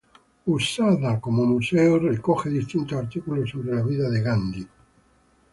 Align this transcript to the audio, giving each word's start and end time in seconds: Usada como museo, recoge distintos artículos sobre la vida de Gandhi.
Usada 0.47 1.19
como 1.21 1.45
museo, 1.45 1.99
recoge 1.99 2.49
distintos 2.49 2.97
artículos 2.97 3.51
sobre 3.51 3.75
la 3.75 3.83
vida 3.83 4.09
de 4.09 4.21
Gandhi. 4.23 4.67